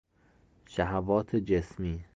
شهوات 0.65 1.35
جسمی 1.35 2.05